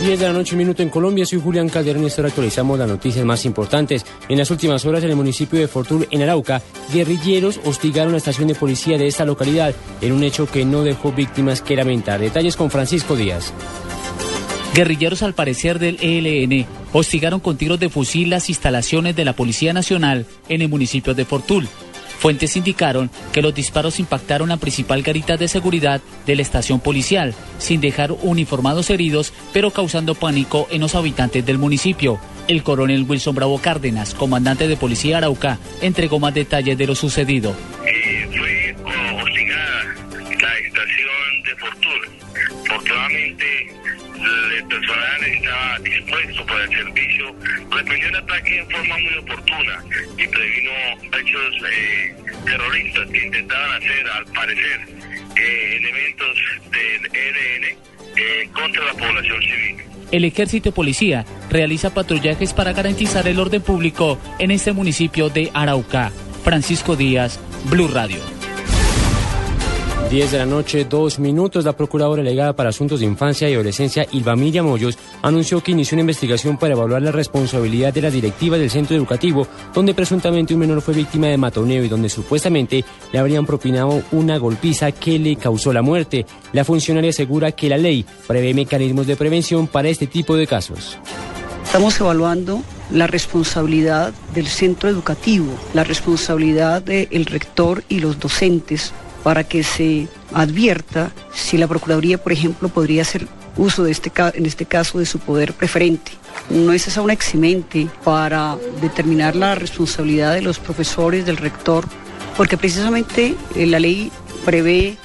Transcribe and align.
10 0.00 0.20
de 0.20 0.26
la 0.26 0.32
noche, 0.32 0.54
minuto 0.54 0.82
en 0.82 0.90
Colombia. 0.90 1.26
Soy 1.26 1.40
Julián 1.40 1.68
Calderón 1.68 2.04
y 2.04 2.06
esto 2.06 2.24
actualizamos 2.24 2.78
las 2.78 2.88
noticias 2.88 3.24
más 3.24 3.44
importantes. 3.44 4.06
En 4.28 4.38
las 4.38 4.50
últimas 4.50 4.84
horas, 4.84 5.02
en 5.02 5.10
el 5.10 5.16
municipio 5.16 5.58
de 5.58 5.66
Fortul, 5.66 6.06
en 6.12 6.22
Arauca, 6.22 6.62
guerrilleros 6.92 7.60
hostigaron 7.64 8.12
la 8.12 8.18
estación 8.18 8.46
de 8.46 8.54
policía 8.54 8.96
de 8.96 9.08
esta 9.08 9.24
localidad 9.24 9.74
en 10.00 10.12
un 10.12 10.22
hecho 10.22 10.46
que 10.46 10.64
no 10.64 10.84
dejó 10.84 11.10
víctimas 11.10 11.62
que 11.62 11.74
lamentar. 11.74 12.20
Detalles 12.20 12.56
con 12.56 12.70
Francisco 12.70 13.16
Díaz. 13.16 13.52
Guerrilleros, 14.72 15.24
al 15.24 15.34
parecer 15.34 15.80
del 15.80 15.98
ELN, 16.00 16.64
hostigaron 16.92 17.40
con 17.40 17.56
tiros 17.56 17.80
de 17.80 17.88
fusil 17.88 18.30
las 18.30 18.48
instalaciones 18.48 19.16
de 19.16 19.24
la 19.24 19.32
Policía 19.32 19.72
Nacional 19.72 20.26
en 20.48 20.62
el 20.62 20.68
municipio 20.68 21.14
de 21.14 21.24
Fortul. 21.24 21.68
Fuentes 22.18 22.56
indicaron 22.56 23.10
que 23.32 23.42
los 23.42 23.54
disparos 23.54 24.00
impactaron 24.00 24.48
la 24.48 24.56
principal 24.56 25.02
garita 25.02 25.36
de 25.36 25.46
seguridad 25.46 26.00
de 26.26 26.34
la 26.34 26.42
estación 26.42 26.80
policial, 26.80 27.34
sin 27.58 27.80
dejar 27.80 28.10
uniformados 28.10 28.90
heridos, 28.90 29.32
pero 29.52 29.70
causando 29.70 30.16
pánico 30.16 30.66
en 30.70 30.80
los 30.80 30.96
habitantes 30.96 31.46
del 31.46 31.58
municipio. 31.58 32.18
El 32.48 32.64
coronel 32.64 33.06
Wilson 33.08 33.36
Bravo 33.36 33.58
Cárdenas, 33.58 34.14
comandante 34.14 34.66
de 34.66 34.76
Policía 34.76 35.18
Arauca, 35.18 35.58
entregó 35.80 36.18
más 36.18 36.34
detalles 36.34 36.76
de 36.76 36.86
lo 36.86 36.94
sucedido. 36.94 37.54
Fue 38.32 38.50
la 40.40 40.58
estación 40.58 41.42
de 43.36 43.77
el 44.24 44.64
personal 44.66 45.24
estaba 45.24 45.78
dispuesto 45.78 46.46
para 46.46 46.64
el 46.64 46.70
servicio, 46.70 47.34
reprendió 47.70 48.08
el 48.08 48.16
ataque 48.16 48.58
en 48.58 48.70
forma 48.70 48.98
muy 48.98 49.18
oportuna 49.18 49.84
y 50.16 50.26
previno 50.26 50.70
hechos 51.18 51.54
eh, 51.70 52.14
terroristas 52.44 53.10
que 53.10 53.26
intentaban 53.26 53.82
hacer, 53.82 54.06
al 54.08 54.24
parecer, 54.26 54.80
eh, 55.36 55.76
elementos 55.76 56.38
del 56.70 57.06
ELN 57.06 57.78
eh, 58.16 58.48
contra 58.52 58.84
la 58.84 58.92
población 58.94 59.40
civil. 59.42 59.76
El 60.10 60.24
ejército 60.24 60.72
policía 60.72 61.26
realiza 61.50 61.92
patrullajes 61.92 62.54
para 62.54 62.72
garantizar 62.72 63.28
el 63.28 63.38
orden 63.38 63.62
público 63.62 64.18
en 64.38 64.50
este 64.50 64.72
municipio 64.72 65.28
de 65.28 65.50
Arauca. 65.52 66.10
Francisco 66.44 66.96
Díaz, 66.96 67.38
Blue 67.70 67.88
Radio. 67.88 68.37
10 70.08 70.32
de 70.32 70.38
la 70.38 70.46
noche, 70.46 70.86
dos 70.88 71.18
minutos. 71.18 71.66
La 71.66 71.76
Procuradora 71.76 72.22
Delegada 72.22 72.54
para 72.54 72.70
Asuntos 72.70 73.00
de 73.00 73.06
Infancia 73.06 73.48
y 73.48 73.52
Adolescencia, 73.52 74.06
Ilvamilla 74.12 74.62
Moyos, 74.62 74.96
anunció 75.20 75.62
que 75.62 75.72
inició 75.72 75.96
una 75.96 76.02
investigación 76.02 76.56
para 76.56 76.72
evaluar 76.72 77.02
la 77.02 77.12
responsabilidad 77.12 77.92
de 77.92 78.00
la 78.00 78.10
directiva 78.10 78.56
del 78.56 78.70
centro 78.70 78.96
educativo, 78.96 79.46
donde 79.74 79.92
presuntamente 79.92 80.54
un 80.54 80.60
menor 80.60 80.80
fue 80.80 80.94
víctima 80.94 81.26
de 81.26 81.36
matoneo 81.36 81.84
y 81.84 81.88
donde 81.88 82.08
supuestamente 82.08 82.86
le 83.12 83.18
habrían 83.18 83.44
propinado 83.44 84.02
una 84.12 84.38
golpiza 84.38 84.92
que 84.92 85.18
le 85.18 85.36
causó 85.36 85.74
la 85.74 85.82
muerte. 85.82 86.24
La 86.54 86.64
funcionaria 86.64 87.10
asegura 87.10 87.52
que 87.52 87.68
la 87.68 87.76
ley 87.76 88.06
prevé 88.26 88.54
mecanismos 88.54 89.06
de 89.06 89.16
prevención 89.16 89.66
para 89.66 89.90
este 89.90 90.06
tipo 90.06 90.36
de 90.36 90.46
casos. 90.46 90.98
Estamos 91.64 92.00
evaluando 92.00 92.62
la 92.90 93.06
responsabilidad 93.06 94.14
del 94.34 94.46
centro 94.46 94.88
educativo, 94.88 95.52
la 95.74 95.84
responsabilidad 95.84 96.80
del 96.80 97.26
rector 97.26 97.84
y 97.90 98.00
los 98.00 98.18
docentes 98.18 98.94
para 99.28 99.44
que 99.44 99.62
se 99.62 100.08
advierta 100.32 101.12
si 101.34 101.58
la 101.58 101.68
Procuraduría, 101.68 102.16
por 102.16 102.32
ejemplo, 102.32 102.70
podría 102.70 103.02
hacer 103.02 103.28
uso 103.58 103.84
de 103.84 103.90
este, 103.90 104.10
en 104.32 104.46
este 104.46 104.64
caso 104.64 105.00
de 105.00 105.04
su 105.04 105.18
poder 105.18 105.52
preferente. 105.52 106.12
No 106.48 106.72
es 106.72 106.88
esa 106.88 107.02
una 107.02 107.12
eximente 107.12 107.88
para 108.04 108.56
determinar 108.80 109.36
la 109.36 109.54
responsabilidad 109.54 110.32
de 110.32 110.40
los 110.40 110.58
profesores, 110.58 111.26
del 111.26 111.36
rector, 111.36 111.84
porque 112.38 112.56
precisamente 112.56 113.34
eh, 113.54 113.66
la 113.66 113.78
ley 113.78 114.10
prevé 114.46 114.96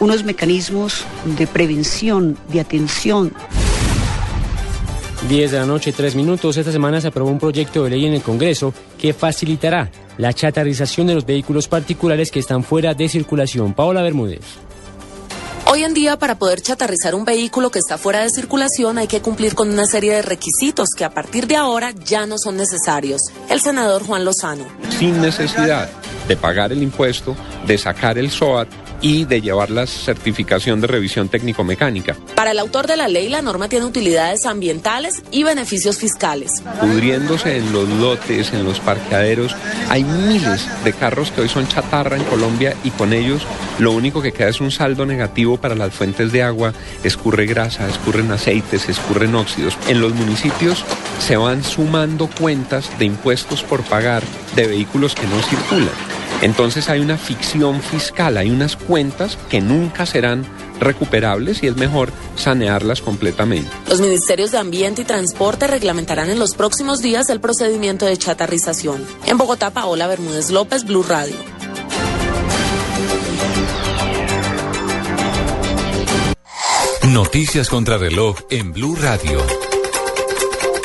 unos 0.00 0.24
mecanismos 0.24 1.04
de 1.24 1.46
prevención, 1.46 2.36
de 2.48 2.58
atención. 2.58 3.32
10 5.28 5.50
de 5.52 5.58
la 5.58 5.66
noche, 5.66 5.92
3 5.92 6.14
minutos. 6.14 6.56
Esta 6.56 6.72
semana 6.72 7.00
se 7.00 7.08
aprobó 7.08 7.30
un 7.30 7.38
proyecto 7.38 7.84
de 7.84 7.90
ley 7.90 8.06
en 8.06 8.14
el 8.14 8.22
Congreso 8.22 8.74
que 8.98 9.12
facilitará 9.12 9.90
la 10.18 10.32
chatarrización 10.32 11.06
de 11.06 11.14
los 11.14 11.24
vehículos 11.26 11.68
particulares 11.68 12.30
que 12.30 12.40
están 12.40 12.64
fuera 12.64 12.94
de 12.94 13.08
circulación. 13.08 13.72
Paola 13.72 14.02
Bermúdez. 14.02 14.40
Hoy 15.66 15.84
en 15.84 15.94
día, 15.94 16.18
para 16.18 16.38
poder 16.38 16.60
chatarrizar 16.60 17.14
un 17.14 17.24
vehículo 17.24 17.70
que 17.70 17.78
está 17.78 17.96
fuera 17.96 18.22
de 18.22 18.30
circulación, 18.30 18.98
hay 18.98 19.06
que 19.06 19.22
cumplir 19.22 19.54
con 19.54 19.70
una 19.70 19.86
serie 19.86 20.12
de 20.16 20.22
requisitos 20.22 20.88
que 20.96 21.04
a 21.04 21.10
partir 21.10 21.46
de 21.46 21.56
ahora 21.56 21.92
ya 21.92 22.26
no 22.26 22.36
son 22.36 22.56
necesarios. 22.56 23.22
El 23.48 23.60
senador 23.60 24.04
Juan 24.04 24.24
Lozano. 24.24 24.66
Sin 24.98 25.22
necesidad 25.22 25.88
de 26.28 26.36
pagar 26.36 26.72
el 26.72 26.82
impuesto, 26.82 27.34
de 27.66 27.78
sacar 27.78 28.18
el 28.18 28.30
SOAT 28.30 28.68
y 29.02 29.24
de 29.24 29.42
llevar 29.42 29.70
la 29.70 29.86
certificación 29.86 30.80
de 30.80 30.86
revisión 30.86 31.28
técnico-mecánica. 31.28 32.16
Para 32.34 32.52
el 32.52 32.58
autor 32.58 32.86
de 32.86 32.96
la 32.96 33.08
ley, 33.08 33.28
la 33.28 33.42
norma 33.42 33.68
tiene 33.68 33.84
utilidades 33.84 34.46
ambientales 34.46 35.22
y 35.30 35.42
beneficios 35.42 35.98
fiscales. 35.98 36.62
Pudriéndose 36.80 37.58
en 37.58 37.72
los 37.72 37.88
lotes, 37.88 38.52
en 38.52 38.64
los 38.64 38.80
parqueaderos, 38.80 39.54
hay 39.90 40.04
miles 40.04 40.66
de 40.84 40.92
carros 40.92 41.30
que 41.32 41.42
hoy 41.42 41.48
son 41.48 41.68
chatarra 41.68 42.16
en 42.16 42.24
Colombia 42.24 42.74
y 42.84 42.90
con 42.90 43.12
ellos 43.12 43.42
lo 43.78 43.92
único 43.92 44.22
que 44.22 44.32
queda 44.32 44.48
es 44.48 44.60
un 44.60 44.70
saldo 44.70 45.06
negativo 45.06 45.56
para 45.56 45.74
las 45.74 45.92
fuentes 45.92 46.30
de 46.30 46.42
agua, 46.42 46.72
escurre 47.02 47.46
grasa, 47.46 47.88
escurren 47.88 48.30
aceites, 48.30 48.88
escurren 48.88 49.34
óxidos. 49.34 49.76
En 49.88 50.00
los 50.00 50.14
municipios 50.14 50.84
se 51.18 51.36
van 51.36 51.64
sumando 51.64 52.28
cuentas 52.28 52.90
de 52.98 53.06
impuestos 53.06 53.62
por 53.62 53.82
pagar 53.82 54.22
de 54.54 54.66
vehículos 54.66 55.14
que 55.14 55.26
no 55.26 55.42
circulan. 55.42 56.11
Entonces 56.42 56.88
hay 56.88 57.00
una 57.00 57.16
ficción 57.16 57.80
fiscal, 57.80 58.36
hay 58.36 58.50
unas 58.50 58.76
cuentas 58.76 59.38
que 59.48 59.60
nunca 59.60 60.04
serán 60.06 60.44
recuperables 60.80 61.62
y 61.62 61.68
es 61.68 61.76
mejor 61.76 62.12
sanearlas 62.36 63.00
completamente. 63.00 63.70
Los 63.88 64.00
ministerios 64.00 64.50
de 64.50 64.58
Ambiente 64.58 65.02
y 65.02 65.04
Transporte 65.04 65.68
reglamentarán 65.68 66.28
en 66.30 66.40
los 66.40 66.54
próximos 66.54 67.00
días 67.00 67.30
el 67.30 67.40
procedimiento 67.40 68.06
de 68.06 68.16
chatarrización. 68.16 69.06
En 69.26 69.38
Bogotá, 69.38 69.70
Paola 69.70 70.08
Bermúdez 70.08 70.50
López, 70.50 70.84
Blue 70.84 71.04
Radio. 71.04 71.36
Noticias 77.08 77.68
contra 77.68 77.98
reloj 77.98 78.38
en 78.50 78.72
Blue 78.72 78.96
Radio. 78.96 79.61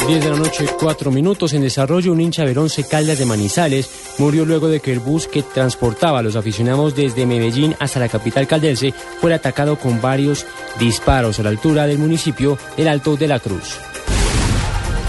10 0.08 0.24
de 0.24 0.30
la 0.30 0.38
noche, 0.38 0.66
4 0.80 1.12
minutos. 1.12 1.52
En 1.52 1.64
desarrollo, 1.64 2.14
un 2.14 2.22
hincha 2.22 2.46
de 2.46 2.56
Caldas 2.90 3.20
de 3.20 3.26
Manizales 3.26 3.90
murió 4.18 4.46
luego 4.46 4.70
de 4.70 4.80
que 4.80 4.94
el 4.94 5.00
bus 5.00 5.28
que 5.28 5.44
transportaba 5.44 6.20
a 6.20 6.22
los 6.22 6.38
aficionados 6.38 6.96
desde 6.96 7.26
Medellín 7.26 7.76
hasta 7.80 8.00
la 8.00 8.08
capital 8.08 8.48
caldense 8.48 8.94
fuera 9.20 9.36
atacado 9.36 9.78
con 9.78 10.00
varios 10.02 10.46
disparos 10.80 11.40
a 11.40 11.44
la 11.44 11.50
altura 11.50 11.88
del 11.88 11.98
municipio 11.98 12.58
del 12.78 12.88
Alto 12.88 13.18
de 13.18 13.28
la 13.28 13.40
Cruz. 13.40 13.80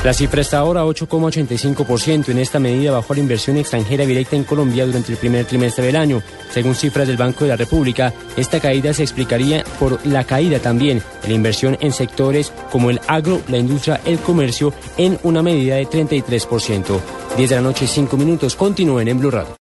La 0.04 0.12
cifra 0.12 0.40
está 0.40 0.58
ahora 0.58 0.84
8,85%. 0.84 2.28
En 2.28 2.38
esta 2.38 2.60
medida 2.60 2.92
bajó 2.92 3.14
la 3.14 3.20
inversión 3.20 3.56
extranjera 3.56 4.06
directa 4.06 4.36
en 4.36 4.44
Colombia 4.44 4.86
durante 4.86 5.10
el 5.10 5.18
primer 5.18 5.44
trimestre 5.44 5.86
del 5.86 5.96
año. 5.96 6.22
Según 6.52 6.76
cifras 6.76 7.08
del 7.08 7.16
Banco 7.16 7.44
de 7.44 7.50
la 7.50 7.56
República, 7.56 8.12
esta 8.36 8.60
caída 8.60 8.94
se 8.94 9.02
explicaría 9.02 9.64
por 9.80 10.06
la 10.06 10.22
caída 10.22 10.60
también 10.60 11.02
de 11.22 11.28
la 11.28 11.34
inversión 11.34 11.76
en 11.80 11.92
sectores 11.92 12.52
como 12.70 12.90
el 12.90 13.00
agro, 13.08 13.42
la 13.48 13.58
industria, 13.58 14.00
el 14.04 14.20
comercio 14.20 14.72
en 14.96 15.18
una 15.24 15.42
medida 15.42 15.74
de 15.74 15.86
33%. 15.88 17.00
10 17.36 17.50
de 17.50 17.56
la 17.56 17.62
noche, 17.62 17.88
5 17.88 18.16
minutos. 18.16 18.54
Continúen 18.54 19.08
en 19.08 19.18
Blue 19.18 19.32
Radio. 19.32 19.56